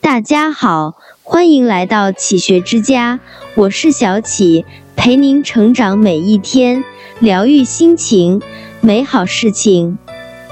[0.00, 3.20] 大家好，欢迎来到启学之家，
[3.54, 4.64] 我是小启，
[4.96, 6.84] 陪您成长每一天，
[7.20, 8.40] 疗愈心情，
[8.80, 9.98] 美好事情。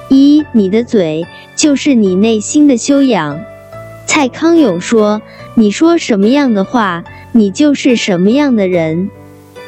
[0.08, 1.26] 一，你的嘴
[1.56, 3.40] 就是你内心的修养。
[4.06, 5.22] 蔡康永说
[5.54, 9.10] ：“你说什么样的话，你就是什么样的人。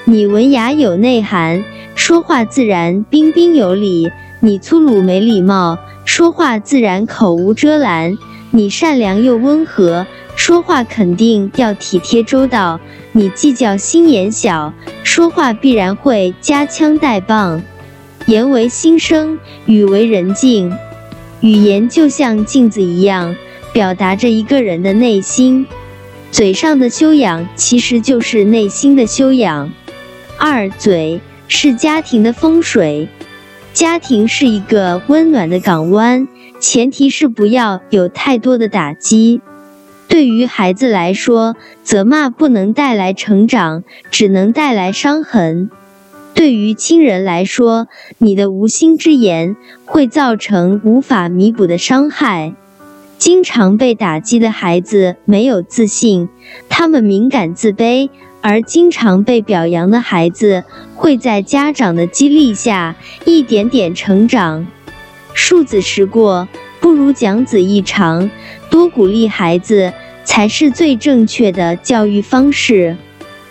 [0.04, 1.64] 你文雅有内涵，
[1.94, 8.18] 说话自然彬彬有礼；你粗鲁没礼貌，说话自然口无遮拦。”
[8.54, 10.06] 你善良又温和，
[10.36, 12.78] 说话肯定要体贴周到；
[13.12, 17.62] 你计较心眼小，说话必然会夹枪带棒。
[18.26, 20.70] 言为心声，语为人境。
[21.40, 23.34] 语言就像镜子一样，
[23.72, 25.66] 表达着一个人的内心。
[26.30, 29.72] 嘴上的修养，其实就是内心的修养。
[30.36, 33.08] 二，嘴是家庭的风水，
[33.72, 36.28] 家庭是一个温暖的港湾。
[36.62, 39.40] 前提是不要有太多的打击。
[40.06, 43.82] 对于孩子来说，责骂不能带来成长，
[44.12, 45.68] 只能带来伤痕；
[46.34, 47.88] 对于亲人来说，
[48.18, 52.54] 你的无心之言会造成无法弥补的伤害。
[53.18, 56.28] 经常被打击的孩子没有自信，
[56.68, 58.08] 他们敏感自卑；
[58.40, 60.62] 而经常被表扬的孩子
[60.94, 64.68] 会在家长的激励下一点点成长。
[65.34, 66.48] 庶子时过，
[66.80, 68.30] 不如讲子一长。
[68.70, 69.92] 多鼓励孩子，
[70.24, 72.96] 才是最正确的教育方式。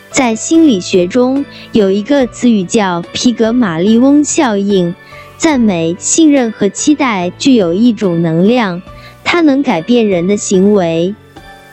[0.10, 4.94] 在心理学中，有一个词语叫皮格马利翁效应。
[5.38, 8.82] 赞美、信任和期待具有一种能量，
[9.24, 11.16] 它能改变人的行为。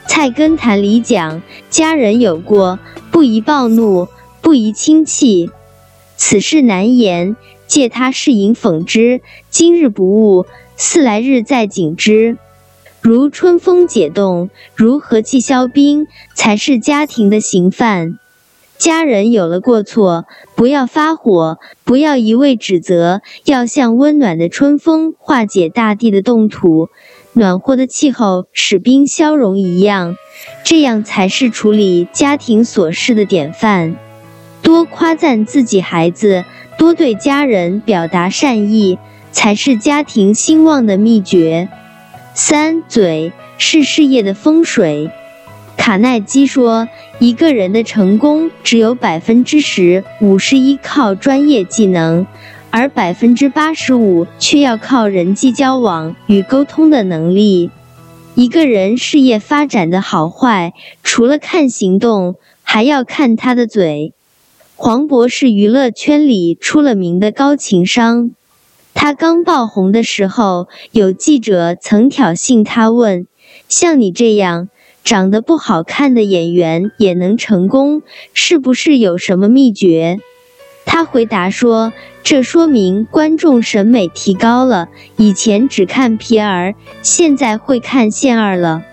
[0.06, 2.79] 菜根谭里讲：家人有过，
[3.11, 4.09] 不宜暴怒，
[4.41, 5.51] 不宜轻弃。
[6.17, 7.36] 此事难言。
[7.69, 12.36] 借他是引讽之，今日不悟，似来日再景之。
[13.00, 18.19] 如春风解冻，如和气消冰，才是家庭的行范。
[18.77, 20.24] 家人有了过错，
[20.55, 26.89] 不要发火，不要一味指责，要像温暖的春风化解大地的冻土，
[27.33, 30.17] 暖和的气候使冰消融一样，
[30.64, 33.96] 这样才是处理家庭琐事的典范。
[34.62, 36.45] 多夸赞自己孩子。
[36.78, 38.98] 多对家人表达善意，
[39.33, 41.68] 才是家庭兴旺的秘诀。
[42.34, 45.11] 三嘴是事业的风水。
[45.77, 46.88] 卡耐基说，
[47.18, 52.27] 一个人的成功只有百分之十五是依靠专业技能，
[52.70, 57.70] 而百分之八十五却要靠人际交往与沟通的能力。
[58.36, 64.12] 一个人事业发展的好坏，除了看行动，还要看他的嘴。
[64.80, 68.30] 黄渤是娱乐圈里出了名的高情商。
[68.94, 73.27] 他刚爆红的时候，有记者曾挑衅他问
[73.68, 74.68] ：“像你这样
[75.02, 78.02] 长得不好看的演员也能成功，
[78.33, 80.20] 是不是有什么秘诀？”
[80.86, 88.84] 他回答说：“这说明观众审美提高了，以前只看皮儿，现在会看馅儿了。”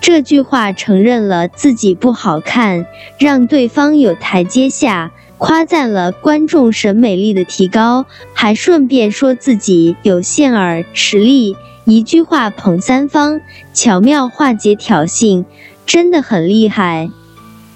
[0.00, 2.86] 这句话承认了自己不好看，
[3.18, 5.12] 让对方有台阶下。
[5.38, 13.40] 夸赞了观众审美力的提高，还顺便说自己有线儿实力，一句话捧三方，
[13.72, 15.44] 巧妙化解挑衅，
[15.86, 17.08] 真的很厉害。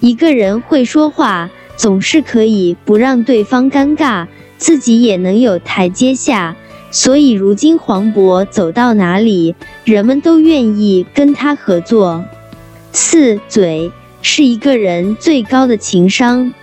[0.01, 6.57] 一个人会说话，总是可以不让对方尴尬，自己也能有台阶下。
[6.91, 12.23] 所以如今黄渤走到哪里，人们都愿意跟他合作。
[12.91, 13.89] 四嘴
[14.21, 16.53] 是一个人最高的情商。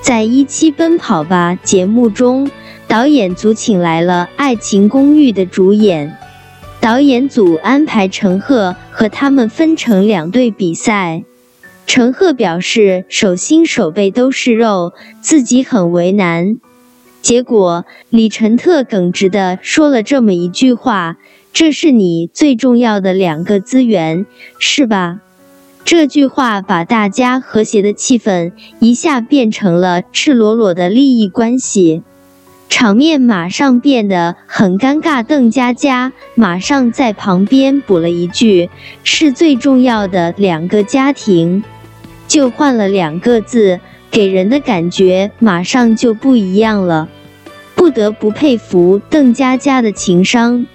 [0.00, 2.50] 在一期《奔跑吧》节目中，
[2.86, 6.16] 导演组请来了《爱情公寓》的主演。
[6.80, 11.24] 导演组安排陈赫和他们分成两队比赛。
[11.86, 16.56] 陈赫表示手心手背都是肉，自己很为难。
[17.20, 21.16] 结果李晨特耿直的说了这么一句话
[21.52, 24.24] ：“这是你最重要的两个资源，
[24.58, 25.20] 是吧？”
[25.90, 32.02] 这句话把大家和谐的气氛一下变成了赤裸裸的利益关系，
[32.68, 35.22] 场面马上变得很尴尬。
[35.22, 38.68] 邓家佳马上在旁边补了一句
[39.02, 41.64] ：“是最重要的两个家庭。”
[42.28, 43.80] 就换了两个字，
[44.10, 47.08] 给人的感觉马上就不一样了。
[47.74, 50.66] 不得不佩服邓家佳的情商，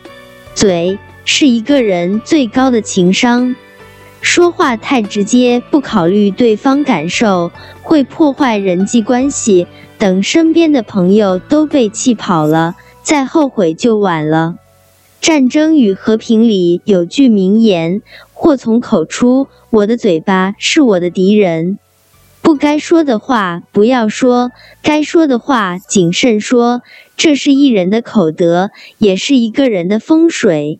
[0.56, 3.56] 嘴是一个人最高的情商。
[4.23, 9.67] 说话太直接，不考虑对方感受，会破坏人际关系。
[9.99, 14.55] 等身边的朋友都被气跑了，再后悔就晚了。
[15.25, 18.01] 《战争与和平》里有句名言
[18.33, 19.49] ：“祸从口出。
[19.69, 21.77] 我的嘴巴是我的敌人，
[22.41, 26.81] 不该说的话不要说，该说的话谨慎说。
[27.17, 30.79] 这是一人的口德，也是一个人的风水。